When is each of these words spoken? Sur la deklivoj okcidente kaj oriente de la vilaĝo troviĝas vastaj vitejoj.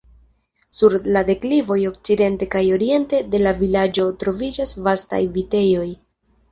Sur 0.77 0.95
la 1.15 1.21
deklivoj 1.27 1.77
okcidente 1.91 2.49
kaj 2.57 2.63
oriente 2.79 3.23
de 3.35 3.45
la 3.45 3.55
vilaĝo 3.63 4.09
troviĝas 4.25 4.79
vastaj 4.89 5.23
vitejoj. 5.39 5.89